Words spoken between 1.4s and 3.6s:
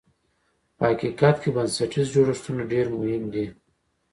کې بنسټیز جوړښتونه ډېر مهم دي.